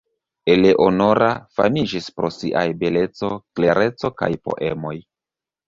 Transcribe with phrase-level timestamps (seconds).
[0.53, 1.27] Eleonora
[1.59, 4.99] famis pro siaj beleco, klereco kaj poemoj.